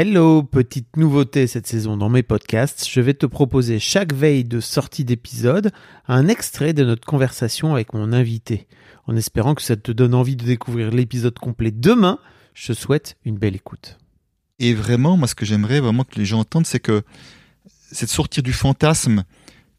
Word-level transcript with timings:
Hello, 0.00 0.44
petite 0.44 0.96
nouveauté 0.96 1.48
cette 1.48 1.66
saison 1.66 1.96
dans 1.96 2.08
mes 2.08 2.22
podcasts, 2.22 2.88
je 2.88 3.00
vais 3.00 3.14
te 3.14 3.26
proposer 3.26 3.80
chaque 3.80 4.14
veille 4.14 4.44
de 4.44 4.60
sortie 4.60 5.04
d'épisode 5.04 5.72
un 6.06 6.28
extrait 6.28 6.72
de 6.72 6.84
notre 6.84 7.04
conversation 7.04 7.72
avec 7.72 7.92
mon 7.94 8.12
invité. 8.12 8.68
En 9.08 9.16
espérant 9.16 9.56
que 9.56 9.62
ça 9.62 9.74
te 9.74 9.90
donne 9.90 10.14
envie 10.14 10.36
de 10.36 10.44
découvrir 10.44 10.92
l'épisode 10.92 11.36
complet 11.40 11.72
demain, 11.72 12.20
je 12.54 12.68
te 12.68 12.78
souhaite 12.78 13.16
une 13.24 13.38
belle 13.38 13.56
écoute. 13.56 13.98
Et 14.60 14.72
vraiment, 14.72 15.16
moi, 15.16 15.26
ce 15.26 15.34
que 15.34 15.44
j'aimerais 15.44 15.80
vraiment 15.80 16.04
que 16.04 16.16
les 16.16 16.26
gens 16.26 16.38
entendent, 16.38 16.66
c'est 16.66 16.78
que 16.78 17.02
c'est 17.66 18.06
de 18.06 18.10
sortir 18.12 18.44
du 18.44 18.52
fantasme 18.52 19.24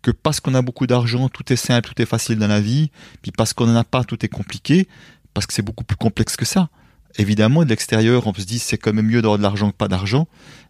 que 0.02 0.12
parce 0.12 0.42
qu'on 0.42 0.54
a 0.54 0.62
beaucoup 0.62 0.86
d'argent, 0.86 1.30
tout 1.30 1.54
est 1.54 1.56
simple, 1.56 1.94
tout 1.94 2.02
est 2.02 2.06
facile 2.06 2.38
dans 2.40 2.48
la 2.48 2.60
vie, 2.60 2.92
puis 3.22 3.32
parce 3.32 3.54
qu'on 3.54 3.68
n'en 3.68 3.76
a 3.78 3.86
pas, 3.86 4.04
tout 4.04 4.26
est 4.26 4.30
compliqué, 4.30 4.90
parce 5.34 5.48
que 5.48 5.54
c'est 5.54 5.62
beaucoup 5.62 5.86
plus 5.86 5.96
complexe 5.96 6.36
que 6.36 6.44
ça. 6.44 6.70
Évidemment, 7.18 7.64
de 7.64 7.70
l'extérieur, 7.70 8.28
on 8.28 8.34
se 8.34 8.44
dit 8.44 8.60
c'est 8.60 8.78
quand 8.78 8.94
même 8.94 9.08
mieux 9.08 9.22
d'avoir 9.22 9.38
de 9.40 9.44
l'argent 9.44 9.72
que 9.72 9.76
pas 9.76 9.88
d'argent, 9.88 10.28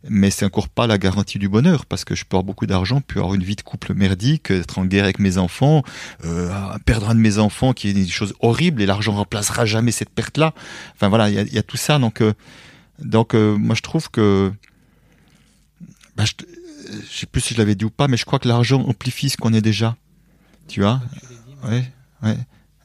mais 0.08 0.32
c'est 0.32 0.46
encore 0.46 0.70
pas 0.70 0.88
la 0.88 0.98
garantie 0.98 1.38
du 1.38 1.50
bonheur, 1.50 1.86
parce 1.86 2.06
que 2.06 2.16
je 2.16 2.24
peux 2.24 2.38
avoir 2.38 2.46
beaucoup 2.46 2.66
d'argent, 2.66 3.02
puis 3.02 3.20
avoir 3.20 3.34
une 3.34 3.44
vie 3.44 3.58
de 3.58 3.62
couple 3.62 3.94
merdique, 3.94 4.50
être 4.50 4.80
en 4.80 4.86
guerre 4.86 5.04
avec 5.04 5.20
mes 5.20 5.38
enfants, 5.38 5.84
euh, 6.24 6.50
perdre 6.86 7.10
un 7.10 7.16
de 7.16 7.20
mes 7.20 7.40
enfants 7.40 7.74
qui 7.74 7.90
est 7.90 7.92
une 7.92 8.08
chose 8.08 8.34
horrible, 8.40 8.82
et 8.82 8.86
l'argent 8.86 9.14
remplacera 9.14 9.66
jamais 9.66 9.92
cette 9.92 10.10
perte-là. 10.10 10.54
Enfin 10.96 11.10
voilà, 11.10 11.30
il 11.30 11.36
y 11.36 11.40
a, 11.40 11.44
y 11.44 11.58
a, 11.58 11.64
tout 11.64 11.78
ça, 11.78 12.00
donc 12.00 12.22
euh, 12.22 12.34
donc 13.00 13.36
euh, 13.36 13.58
moi 13.58 13.76
je 13.76 13.82
trouve 13.82 14.10
que 14.10 14.52
bah, 16.16 16.24
je, 16.26 16.34
je 17.12 17.18
sais 17.20 17.26
plus 17.26 17.42
si 17.42 17.54
je 17.54 17.60
l'avais 17.60 17.76
dit 17.76 17.86
ou 17.86 17.90
pas, 17.90 18.08
mais 18.08 18.18
je 18.18 18.26
crois 18.26 18.40
que 18.40 18.48
l'argent 18.48 18.82
amplifie 18.82 19.30
ce 19.30 19.38
qu'on 19.38 19.54
est 19.54 19.62
déjà. 19.62 19.98
Tu 20.68 20.82
vois? 20.82 21.02
Ouais, 21.68 21.84
ouais. 22.24 22.38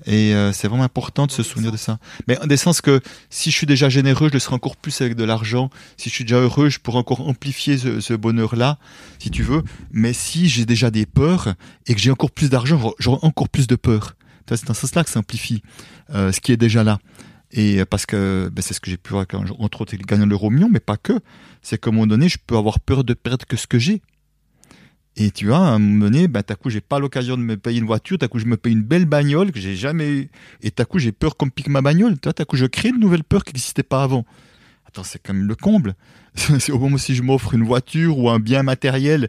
Et 0.06 0.34
euh, 0.34 0.52
c'est 0.52 0.68
vraiment 0.68 0.84
important 0.84 1.26
de 1.26 1.30
se 1.30 1.42
souvenir 1.42 1.72
de 1.72 1.76
ça. 1.76 1.98
Mais 2.28 2.38
en 2.40 2.46
des 2.46 2.56
sens 2.56 2.80
que 2.80 3.00
si 3.30 3.50
je 3.50 3.56
suis 3.56 3.66
déjà 3.66 3.88
généreux, 3.88 4.28
je 4.28 4.34
le 4.34 4.38
serai 4.38 4.54
encore 4.54 4.76
plus 4.76 5.00
avec 5.00 5.14
de 5.14 5.24
l'argent. 5.24 5.70
Si 5.96 6.10
je 6.10 6.14
suis 6.14 6.24
déjà 6.24 6.40
heureux, 6.40 6.68
je 6.68 6.78
pourrai 6.78 6.98
encore 6.98 7.26
amplifier 7.26 7.78
ce, 7.78 8.00
ce 8.00 8.14
bonheur-là, 8.14 8.78
si 9.18 9.30
tu 9.30 9.42
veux. 9.42 9.62
Mais 9.92 10.12
si 10.12 10.48
j'ai 10.48 10.66
déjà 10.66 10.90
des 10.90 11.06
peurs 11.06 11.54
et 11.86 11.94
que 11.94 12.00
j'ai 12.00 12.10
encore 12.10 12.30
plus 12.30 12.50
d'argent, 12.50 12.94
j'aurai 12.98 13.18
encore 13.22 13.48
plus 13.48 13.66
de 13.66 13.76
peur. 13.76 14.14
C'est 14.48 14.66
dans 14.66 14.74
ce 14.74 14.82
sens-là 14.82 15.04
que 15.04 15.10
ça 15.10 15.20
amplifie 15.20 15.62
euh, 16.10 16.32
ce 16.32 16.40
qui 16.40 16.52
est 16.52 16.56
déjà 16.56 16.84
là. 16.84 16.98
Et 17.50 17.80
euh, 17.80 17.84
parce 17.86 18.04
que 18.04 18.50
ben, 18.52 18.62
c'est 18.62 18.74
ce 18.74 18.80
que 18.80 18.90
j'ai 18.90 18.96
pu 18.96 19.12
voir 19.12 19.26
quand, 19.26 19.42
entre 19.58 19.80
autres, 19.80 19.96
gagner 19.96 20.26
l'euro 20.26 20.50
million, 20.50 20.68
mais 20.70 20.80
pas 20.80 20.96
que. 20.96 21.20
C'est 21.62 21.80
qu'à 21.80 21.90
un 21.90 21.92
moment 21.92 22.06
donné, 22.06 22.28
je 22.28 22.38
peux 22.44 22.56
avoir 22.56 22.80
peur 22.80 23.04
de 23.04 23.14
perdre 23.14 23.46
que 23.46 23.56
ce 23.56 23.66
que 23.66 23.78
j'ai. 23.78 24.02
Et 25.16 25.30
tu 25.30 25.46
vois, 25.46 25.58
à 25.58 25.70
un 25.70 25.78
moment 25.78 26.06
donné, 26.06 26.26
ben, 26.26 26.42
t'as 26.42 26.56
coup, 26.56 26.70
j'ai 26.70 26.80
pas 26.80 26.98
l'occasion 26.98 27.36
de 27.36 27.42
me 27.42 27.56
payer 27.56 27.78
une 27.78 27.86
voiture, 27.86 28.18
t'as 28.18 28.26
coup, 28.26 28.40
je 28.40 28.46
me 28.46 28.56
paye 28.56 28.72
une 28.72 28.82
belle 28.82 29.04
bagnole 29.04 29.52
que 29.52 29.60
j'ai 29.60 29.76
jamais 29.76 30.10
eu. 30.10 30.30
Et 30.62 30.70
t'as 30.70 30.84
coup, 30.84 30.98
j'ai 30.98 31.12
peur 31.12 31.36
qu'on 31.36 31.48
pique 31.48 31.68
ma 31.68 31.82
bagnole. 31.82 32.18
T'as 32.18 32.44
coup, 32.44 32.56
je 32.56 32.66
crée 32.66 32.88
une 32.88 32.98
nouvelle 32.98 33.22
peur 33.22 33.44
qui 33.44 33.52
n'existait 33.52 33.84
pas 33.84 34.02
avant. 34.02 34.24
Attends, 34.86 35.04
c'est 35.04 35.20
quand 35.20 35.32
même 35.32 35.46
le 35.46 35.54
comble. 35.54 35.94
c'est 36.34 36.72
au 36.72 36.78
moment 36.78 36.96
où 36.96 36.98
si 36.98 37.14
je 37.14 37.22
m'offre 37.22 37.54
une 37.54 37.62
voiture 37.62 38.18
ou 38.18 38.28
un 38.28 38.40
bien 38.40 38.64
matériel, 38.64 39.28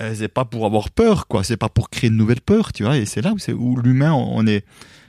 euh, 0.00 0.14
c'est 0.14 0.28
pas 0.28 0.46
pour 0.46 0.64
avoir 0.64 0.90
peur, 0.90 1.26
quoi. 1.26 1.44
C'est 1.44 1.58
pas 1.58 1.68
pour 1.68 1.90
créer 1.90 2.08
une 2.08 2.16
nouvelle 2.16 2.40
peur, 2.40 2.72
tu 2.72 2.84
vois. 2.84 2.96
Et 2.96 3.04
c'est 3.04 3.20
là 3.20 3.34
où, 3.34 3.52
où 3.52 3.76
l'humain, 3.76 4.12
on 4.12 4.46
est, 4.46 4.64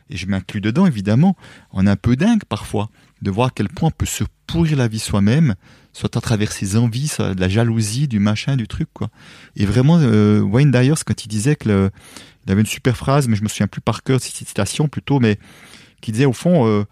et 0.10 0.18
je 0.18 0.28
m'inclus 0.28 0.62
dedans, 0.62 0.86
évidemment, 0.86 1.38
on 1.72 1.88
est 1.88 1.90
un 1.90 1.96
peu 1.96 2.16
dingue 2.16 2.44
parfois 2.44 2.90
de 3.22 3.32
voir 3.32 3.48
à 3.48 3.52
quel 3.54 3.70
point 3.70 3.90
on 3.90 3.92
peut 3.92 4.06
se 4.06 4.24
pourrir 4.48 4.78
la 4.78 4.88
vie 4.88 5.00
soi-même, 5.00 5.56
soit 5.94 6.16
à 6.16 6.22
travers 6.22 6.52
ses 6.52 6.78
envies, 6.78 7.08
soit 7.08 7.36
de 7.36 7.42
la 7.42 7.50
jalousie, 7.50 8.08
du 8.08 8.20
machin, 8.20 8.56
du 8.56 8.68
truc, 8.68 8.88
quoi. 8.94 9.10
Et 9.56 9.66
vraiment, 9.66 9.98
euh, 10.00 10.40
Wayne 10.40 10.72
Dyers, 10.72 11.04
quand 11.06 11.26
il 11.26 11.28
disait 11.28 11.56
que 11.56 11.70
le, 11.70 11.92
il 12.46 12.52
avait 12.52 12.62
une 12.62 12.68
super 12.68 12.98
phrase, 12.98 13.28
mais 13.28 13.36
je 13.36 13.44
me 13.44 13.48
souviens 13.48 13.68
plus 13.68 13.82
par 13.82 14.04
cœur 14.04 14.18
de 14.18 14.24
cette 14.24 14.36
citation 14.36 14.88
plutôt, 14.88 15.20
mais 15.20 15.38
qui 16.02 16.12
disait 16.12 16.26
au 16.26 16.34
fond, 16.34 16.68
euh, 16.68 16.84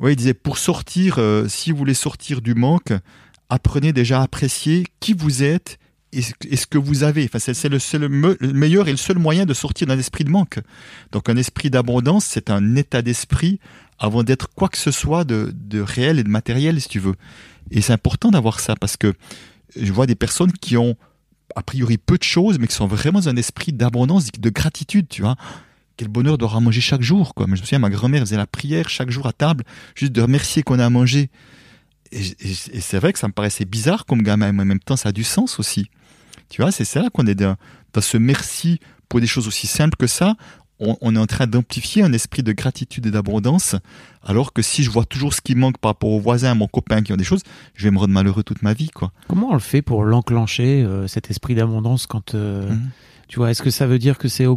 ouais, 0.00 0.14
il 0.14 0.16
disait 0.16 0.34
pour 0.34 0.58
sortir, 0.58 1.16
euh, 1.18 1.46
si 1.48 1.70
vous 1.70 1.78
voulez 1.78 1.94
sortir 1.94 2.40
du 2.40 2.54
manque, 2.54 2.92
apprenez 3.48 3.92
déjà 3.92 4.20
à 4.20 4.24
apprécier 4.24 4.84
qui 5.00 5.12
vous 5.12 5.42
êtes 5.42 5.78
et 6.18 6.56
ce 6.56 6.66
que 6.66 6.78
vous 6.78 7.02
avez? 7.02 7.24
Enfin, 7.24 7.38
c'est 7.38 7.68
le, 7.68 7.78
le, 7.98 8.08
me, 8.08 8.36
le, 8.40 8.52
meilleur 8.52 8.88
et 8.88 8.90
le 8.90 8.96
seul 8.96 9.18
moyen 9.18 9.46
de 9.46 9.54
sortir 9.54 9.86
d'un 9.86 9.98
esprit 9.98 10.24
de 10.24 10.30
manque. 10.30 10.58
Donc, 11.12 11.28
un 11.28 11.36
esprit 11.36 11.70
d'abondance, 11.70 12.24
c'est 12.24 12.50
un 12.50 12.76
état 12.76 13.02
d'esprit 13.02 13.58
avant 13.98 14.22
d'être 14.22 14.48
quoi 14.54 14.68
que 14.68 14.78
ce 14.78 14.90
soit 14.90 15.24
de, 15.24 15.80
réel 15.80 16.18
et 16.18 16.24
de 16.24 16.28
matériel, 16.28 16.80
si 16.80 16.88
tu 16.88 16.98
veux. 16.98 17.14
Et 17.70 17.80
c'est 17.80 17.92
important 17.92 18.30
d'avoir 18.30 18.60
ça 18.60 18.76
parce 18.76 18.96
que 18.96 19.14
je 19.76 19.92
vois 19.92 20.06
des 20.06 20.14
personnes 20.14 20.52
qui 20.52 20.76
ont 20.76 20.96
a 21.56 21.62
priori 21.62 21.98
peu 21.98 22.18
de 22.18 22.22
choses, 22.22 22.58
mais 22.58 22.66
qui 22.66 22.74
sont 22.74 22.86
vraiment 22.86 23.20
dans 23.20 23.28
un 23.28 23.36
esprit 23.36 23.72
d'abondance, 23.72 24.30
de 24.30 24.50
gratitude, 24.50 25.06
tu 25.08 25.22
vois. 25.22 25.36
Quel 25.96 26.08
bonheur 26.08 26.38
d'avoir 26.38 26.56
à 26.56 26.60
manger 26.60 26.80
chaque 26.80 27.02
jour, 27.02 27.34
quoi. 27.34 27.46
Je 27.46 27.52
me 27.52 27.56
souviens, 27.56 27.78
ma 27.78 27.90
grand-mère 27.90 28.22
faisait 28.22 28.36
la 28.36 28.48
prière 28.48 28.88
chaque 28.88 29.10
jour 29.10 29.26
à 29.26 29.32
table, 29.32 29.64
juste 29.94 30.12
de 30.12 30.20
remercier 30.20 30.62
qu'on 30.62 30.80
a 30.80 30.86
à 30.86 30.90
manger. 30.90 31.30
Et, 32.10 32.20
et, 32.20 32.50
et 32.72 32.80
c'est 32.80 32.98
vrai 32.98 33.12
que 33.12 33.18
ça 33.18 33.28
me 33.28 33.32
paraissait 33.32 33.64
bizarre 33.64 34.04
comme 34.04 34.22
gamin, 34.22 34.52
mais 34.52 34.62
en 34.62 34.66
même 34.66 34.80
temps, 34.80 34.96
ça 34.96 35.10
a 35.10 35.12
du 35.12 35.24
sens 35.24 35.60
aussi. 35.60 35.88
Tu 36.54 36.62
vois, 36.62 36.70
c'est 36.70 36.94
là 37.00 37.10
qu'on 37.12 37.26
est 37.26 37.34
dans, 37.34 37.56
dans, 37.94 38.00
ce 38.00 38.16
merci 38.16 38.78
pour 39.08 39.20
des 39.20 39.26
choses 39.26 39.48
aussi 39.48 39.66
simples 39.66 39.96
que 39.96 40.06
ça. 40.06 40.36
On, 40.78 40.96
on 41.00 41.16
est 41.16 41.18
en 41.18 41.26
train 41.26 41.48
d'amplifier 41.48 42.04
un 42.04 42.12
esprit 42.12 42.44
de 42.44 42.52
gratitude 42.52 43.06
et 43.06 43.10
d'abondance, 43.10 43.74
alors 44.22 44.52
que 44.52 44.62
si 44.62 44.84
je 44.84 44.90
vois 44.90 45.04
toujours 45.04 45.34
ce 45.34 45.40
qui 45.40 45.56
manque 45.56 45.78
par 45.78 45.90
rapport 45.90 46.10
aux 46.10 46.20
voisins, 46.20 46.52
à 46.52 46.54
mon 46.54 46.68
copain 46.68 47.02
qui 47.02 47.12
ont 47.12 47.16
des 47.16 47.24
choses, 47.24 47.42
je 47.74 47.82
vais 47.82 47.90
me 47.90 47.98
rendre 47.98 48.12
malheureux 48.12 48.44
toute 48.44 48.62
ma 48.62 48.72
vie, 48.72 48.90
quoi. 48.90 49.10
Comment 49.26 49.48
on 49.50 49.54
le 49.54 49.58
fait 49.58 49.82
pour 49.82 50.04
l'enclencher, 50.04 50.84
euh, 50.84 51.08
cet 51.08 51.28
esprit 51.28 51.56
d'abondance, 51.56 52.06
quand 52.06 52.36
euh, 52.36 52.70
mmh. 52.70 52.90
tu 53.26 53.40
vois, 53.40 53.50
est-ce 53.50 53.62
que 53.62 53.70
ça 53.70 53.88
veut 53.88 53.98
dire 53.98 54.16
que 54.16 54.28
c'est 54.28 54.46
au, 54.46 54.56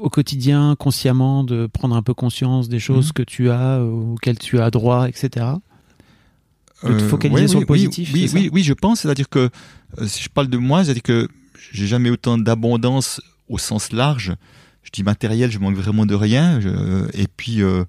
au, 0.00 0.08
quotidien, 0.08 0.76
consciemment, 0.78 1.44
de 1.44 1.66
prendre 1.66 1.94
un 1.94 2.02
peu 2.02 2.14
conscience 2.14 2.70
des 2.70 2.78
choses 2.78 3.10
mmh. 3.10 3.12
que 3.12 3.22
tu 3.22 3.50
as, 3.50 3.82
auxquelles 3.82 4.38
tu 4.38 4.60
as 4.60 4.70
droit, 4.70 5.10
etc. 5.10 5.44
De 6.84 6.98
te 6.98 7.02
focaliser 7.04 7.40
euh, 7.40 7.44
oui, 7.44 7.48
sur 7.48 7.58
oui, 7.58 7.62
le 7.62 7.66
positif. 7.66 8.10
Oui, 8.12 8.30
oui, 8.34 8.50
oui, 8.52 8.62
je 8.62 8.72
pense. 8.72 9.00
C'est-à-dire 9.00 9.28
que 9.28 9.50
euh, 9.98 10.06
si 10.06 10.22
je 10.22 10.28
parle 10.28 10.48
de 10.48 10.58
moi, 10.58 10.84
c'est-à-dire 10.84 11.02
que 11.02 11.28
j'ai 11.72 11.86
jamais 11.86 12.10
autant 12.10 12.38
d'abondance 12.38 13.20
au 13.48 13.58
sens 13.58 13.92
large. 13.92 14.34
Je 14.82 14.90
dis 14.92 15.02
matériel, 15.02 15.50
je 15.50 15.58
manque 15.58 15.76
vraiment 15.76 16.06
de 16.06 16.14
rien. 16.14 16.60
Je, 16.60 17.08
et 17.14 17.26
puis, 17.26 17.62
euh, 17.62 17.84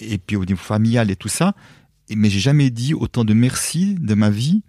et 0.00 0.18
puis 0.18 0.36
au 0.36 0.44
niveau 0.44 0.60
familial 0.60 1.10
et 1.10 1.16
tout 1.16 1.28
ça. 1.28 1.54
Mais 2.14 2.30
j'ai 2.30 2.40
jamais 2.40 2.70
dit 2.70 2.94
autant 2.94 3.24
de 3.24 3.34
merci 3.34 3.94
de 3.94 4.14
ma 4.14 4.30
vie 4.30 4.62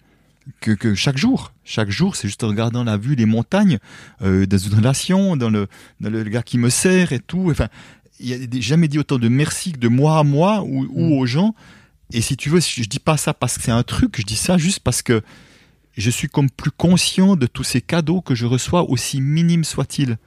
que, 0.59 0.71
que 0.71 0.95
chaque 0.95 1.17
jour. 1.17 1.53
Chaque 1.63 1.89
jour, 1.89 2.15
c'est 2.15 2.27
juste 2.27 2.43
en 2.43 2.47
regardant 2.47 2.83
la 2.83 2.97
vue, 2.97 3.15
les 3.15 3.25
montagnes, 3.25 3.79
euh, 4.21 4.45
dans 4.45 4.57
une 4.57 4.73
relation, 4.73 5.35
dans 5.37 5.49
le, 5.49 5.67
dans 5.99 6.09
le 6.09 6.23
gars 6.23 6.43
qui 6.43 6.57
me 6.57 6.69
sert 6.69 7.13
et 7.13 7.19
tout. 7.19 7.49
Enfin, 7.49 7.67
il 8.19 8.27
y 8.27 8.33
a 8.33 8.61
jamais 8.61 8.87
dit 8.87 8.99
autant 8.99 9.17
de 9.17 9.27
merci 9.27 9.71
que 9.71 9.79
de 9.79 9.87
moi 9.87 10.19
à 10.19 10.23
moi 10.23 10.63
ou, 10.63 10.87
ou 10.89 11.19
aux 11.19 11.25
gens. 11.25 11.55
Et 12.13 12.21
si 12.21 12.37
tu 12.37 12.49
veux, 12.49 12.61
je 12.61 12.83
dis 12.83 12.99
pas 12.99 13.17
ça 13.17 13.33
parce 13.33 13.57
que 13.57 13.63
c'est 13.63 13.71
un 13.71 13.83
truc, 13.83 14.15
je 14.17 14.23
dis 14.23 14.35
ça 14.35 14.57
juste 14.57 14.79
parce 14.79 15.01
que 15.01 15.21
je 15.97 16.09
suis 16.09 16.27
comme 16.27 16.49
plus 16.49 16.71
conscient 16.71 17.35
de 17.35 17.47
tous 17.47 17.63
ces 17.63 17.81
cadeaux 17.81 18.21
que 18.21 18.35
je 18.35 18.45
reçois, 18.45 18.89
aussi 18.89 19.19
minimes 19.19 19.63
soient-ils. 19.63 20.17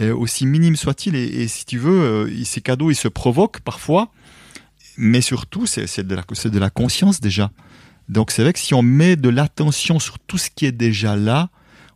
Euh, 0.00 0.14
aussi 0.14 0.46
minimes 0.46 0.76
soient-ils, 0.76 1.14
et, 1.14 1.42
et, 1.42 1.48
si 1.48 1.64
tu 1.64 1.78
veux, 1.78 2.00
euh, 2.28 2.44
ces 2.44 2.60
cadeaux, 2.60 2.90
ils 2.90 2.96
se 2.96 3.08
provoquent 3.08 3.60
parfois, 3.60 4.12
mais 4.98 5.20
surtout, 5.20 5.64
c'est 5.64 6.06
de, 6.06 6.14
la, 6.14 6.22
de 6.22 6.58
la 6.58 6.70
conscience 6.70 7.20
déjà. 7.20 7.50
Donc 8.08 8.30
c'est 8.30 8.42
vrai 8.42 8.52
que 8.52 8.58
si 8.58 8.74
on 8.74 8.82
met 8.82 9.16
de 9.16 9.28
l'attention 9.28 9.98
sur 9.98 10.18
tout 10.18 10.38
ce 10.38 10.50
qui 10.54 10.66
est 10.66 10.72
déjà 10.72 11.16
là, 11.16 11.50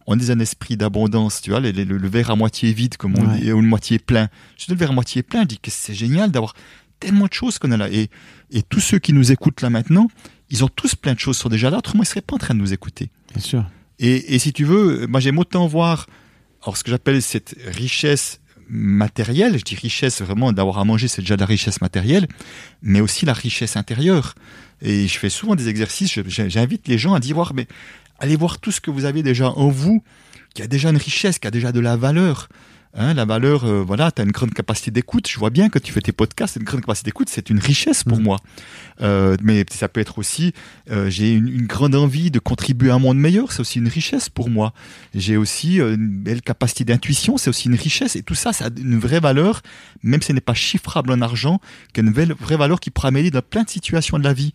on 0.06 0.18
est 0.18 0.30
un 0.30 0.40
esprit 0.40 0.76
d'abondance, 0.76 1.40
tu 1.42 1.50
vois, 1.50 1.60
le, 1.60 1.72
le, 1.72 1.84
le, 1.84 2.08
verre 2.08 2.30
à 2.30 2.36
moitié 2.36 2.72
vide, 2.72 2.96
comme 2.96 3.16
on 3.18 3.26
ouais. 3.26 3.40
dit, 3.40 3.52
ou 3.52 3.60
le 3.60 3.68
moitié 3.68 3.98
plein. 3.98 4.28
Je 4.56 4.66
dis 4.66 4.72
le 4.72 4.76
verre 4.76 4.90
à 4.90 4.94
moitié 4.94 5.22
plein, 5.22 5.42
je 5.42 5.48
dis 5.48 5.58
que 5.58 5.70
c'est 5.70 5.94
génial 5.94 6.30
d'avoir 6.30 6.54
tellement 7.00 7.26
de 7.26 7.32
choses 7.32 7.58
qu'on 7.58 7.72
a 7.72 7.76
là. 7.76 7.88
Et, 7.90 8.10
et 8.50 8.62
tous 8.62 8.80
ceux 8.80 8.98
qui 8.98 9.12
nous 9.12 9.32
écoutent 9.32 9.62
là 9.62 9.70
maintenant, 9.70 10.08
ils 10.50 10.64
ont 10.64 10.68
tous 10.68 10.94
plein 10.94 11.14
de 11.14 11.18
choses 11.18 11.36
qui 11.36 11.42
sont 11.42 11.48
déjà 11.48 11.70
là, 11.70 11.78
autrement 11.78 12.02
ils 12.02 12.06
seraient 12.06 12.20
pas 12.20 12.36
en 12.36 12.38
train 12.38 12.54
de 12.54 12.60
nous 12.60 12.72
écouter. 12.72 13.10
Bien 13.32 13.42
sûr. 13.42 13.64
Et, 13.98 14.34
et 14.34 14.38
si 14.38 14.52
tu 14.52 14.64
veux, 14.64 15.06
moi 15.06 15.20
j'aime 15.20 15.38
autant 15.38 15.66
voir, 15.66 16.06
alors 16.62 16.76
ce 16.76 16.84
que 16.84 16.90
j'appelle 16.90 17.20
cette 17.22 17.56
richesse 17.66 18.40
matérielle, 18.68 19.58
je 19.58 19.64
dis 19.64 19.74
richesse 19.74 20.22
vraiment 20.22 20.52
d'avoir 20.52 20.78
à 20.78 20.84
manger, 20.84 21.08
c'est 21.08 21.22
déjà 21.22 21.34
de 21.36 21.40
la 21.40 21.46
richesse 21.46 21.80
matérielle, 21.80 22.28
mais 22.82 23.00
aussi 23.00 23.26
la 23.26 23.32
richesse 23.32 23.76
intérieure. 23.76 24.34
Et 24.80 25.08
je 25.08 25.18
fais 25.18 25.28
souvent 25.28 25.56
des 25.56 25.68
exercices, 25.68 26.20
j'invite 26.26 26.86
les 26.86 26.96
gens 26.96 27.14
à 27.14 27.20
dire, 27.20 27.34
voir, 27.34 27.52
mais 27.52 27.66
allez 28.18 28.36
voir 28.36 28.58
tout 28.58 28.70
ce 28.70 28.80
que 28.80 28.90
vous 28.90 29.04
avez 29.04 29.22
déjà 29.22 29.50
en 29.50 29.68
vous, 29.68 30.02
qui 30.54 30.62
a 30.62 30.66
déjà 30.66 30.90
une 30.90 30.96
richesse, 30.96 31.38
qui 31.38 31.46
a 31.46 31.50
déjà 31.50 31.72
de 31.72 31.80
la 31.80 31.96
valeur. 31.96 32.48
Hein, 32.92 33.14
la 33.14 33.24
valeur, 33.24 33.64
euh, 33.64 33.82
voilà, 33.86 34.10
tu 34.10 34.20
as 34.20 34.24
une 34.24 34.32
grande 34.32 34.52
capacité 34.52 34.90
d'écoute. 34.90 35.28
Je 35.28 35.38
vois 35.38 35.50
bien 35.50 35.68
que 35.68 35.78
tu 35.78 35.92
fais 35.92 36.00
tes 36.00 36.10
podcasts, 36.10 36.56
une 36.56 36.64
grande 36.64 36.80
capacité 36.80 37.06
d'écoute, 37.10 37.28
c'est 37.30 37.48
une 37.48 37.60
richesse 37.60 38.02
pour 38.02 38.18
Mm. 38.18 38.22
moi. 38.22 38.38
Euh, 39.00 39.36
mais 39.42 39.64
ça 39.70 39.88
peut 39.88 40.00
être 40.00 40.18
aussi, 40.18 40.52
euh, 40.90 41.08
j'ai 41.08 41.32
une, 41.32 41.46
une 41.46 41.66
grande 41.66 41.94
envie 41.94 42.32
de 42.32 42.40
contribuer 42.40 42.90
à 42.90 42.96
un 42.96 42.98
monde 42.98 43.16
meilleur, 43.16 43.52
c'est 43.52 43.60
aussi 43.60 43.78
une 43.78 43.86
richesse 43.88 44.28
pour 44.28 44.50
moi. 44.50 44.72
J'ai 45.14 45.36
aussi 45.36 45.80
euh, 45.80 45.94
une 45.94 46.08
belle 46.08 46.42
capacité 46.42 46.84
d'intuition, 46.84 47.36
c'est 47.36 47.48
aussi 47.48 47.68
une 47.68 47.76
richesse. 47.76 48.16
Et 48.16 48.22
tout 48.24 48.34
ça, 48.34 48.52
ça 48.52 48.66
a 48.66 48.70
une 48.76 48.98
vraie 48.98 49.20
valeur, 49.20 49.62
même 50.02 50.20
si 50.20 50.28
ce 50.28 50.32
n'est 50.32 50.40
pas 50.40 50.54
chiffrable 50.54 51.12
en 51.12 51.20
argent, 51.22 51.60
qui 51.92 52.00
a 52.00 52.02
une 52.02 52.12
vraie, 52.12 52.26
vraie 52.26 52.56
valeur 52.56 52.80
qui 52.80 52.90
pourra 52.90 53.12
m'aider 53.12 53.30
dans 53.30 53.42
plein 53.42 53.62
de 53.62 53.70
situations 53.70 54.18
de 54.18 54.24
la 54.24 54.32
vie. 54.32 54.52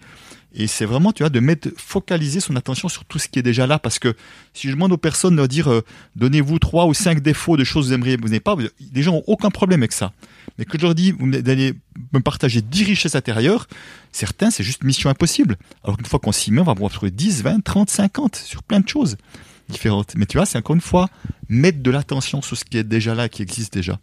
Et 0.58 0.68
c'est 0.68 0.86
vraiment, 0.86 1.12
tu 1.12 1.22
vois, 1.24 1.30
de 1.30 1.40
mettre, 1.42 1.70
focaliser 1.78 2.40
son 2.40 2.56
attention 2.56 2.88
sur 2.88 3.04
tout 3.04 3.20
ce 3.20 3.28
qui 3.28 3.40
est 3.40 3.44
déjà 3.44 3.68
là. 3.68 3.78
Parce 3.78 4.00
que 4.00 4.16
si 4.54 4.68
je 4.70 4.74
demande 4.74 4.94
aux 4.94 4.98
personnes 4.98 5.34
de 5.34 5.40
leur 5.40 5.50
dire, 5.50 5.70
euh, 5.70 5.82
donnez-vous 6.16 6.60
trois 6.60 6.86
ou 6.86 6.94
cinq 6.94 7.20
défauts 7.20 7.58
de 7.58 7.66
choses 7.66 7.86
que 7.86 7.90
vous 7.90 7.94
aimeriez, 7.94 8.16
vous 8.16 8.30
n'avez 8.30 8.40
pas, 8.40 8.56
les 8.94 9.04
gens 9.04 9.16
ont 9.16 9.24
aucun 9.28 9.50
problème 9.50 9.82
avec 9.82 9.92
ça. 9.92 10.14
Mais 10.58 10.64
que 10.64 10.78
je 10.78 10.84
leur 10.84 10.96
dis, 10.96 11.12
vous 11.12 11.30
allez 11.46 11.74
me 12.14 12.20
partager 12.20 12.62
10 12.62 12.86
richesses 12.86 13.16
intérieures, 13.16 13.68
certains, 14.14 14.50
c'est 14.50 14.64
juste 14.64 14.86
mission 14.86 15.10
impossible. 15.10 15.58
Alors 15.84 15.98
qu'une 15.98 16.06
fois 16.06 16.20
qu'on 16.20 16.32
s'y 16.32 16.52
met, 16.52 16.62
on 16.62 16.66
va 16.66 16.74
pouvoir 16.74 16.92
trouver 16.92 17.12
10, 17.12 17.44
20, 17.44 17.62
30, 17.62 17.90
50 17.90 18.36
sur 18.38 18.64
plein 18.64 18.80
de 18.80 18.88
choses 18.88 19.18
différentes. 19.68 20.14
Mais 20.16 20.26
tu 20.26 20.38
vois, 20.38 20.46
c'est 20.46 20.58
encore 20.58 20.76
une 20.76 20.82
fois, 20.82 21.10
mettre 21.50 21.82
de 21.82 21.92
l'attention 21.92 22.42
sur 22.42 22.56
ce 22.56 22.64
qui 22.64 22.78
est 22.78 22.84
déjà 22.84 23.14
là, 23.14 23.28
qui 23.28 23.42
existe 23.42 23.74
déjà. 23.74 24.00